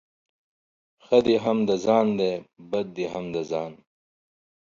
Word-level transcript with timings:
ښه 1.03 1.17
دي 1.25 1.35
هم 1.43 1.57
د 1.69 1.71
ځان 1.85 2.07
دي، 2.19 2.31
بد 2.71 2.87
دي 2.95 3.05
هم 3.13 3.25
د 3.35 3.37
ځآن. 3.49 3.71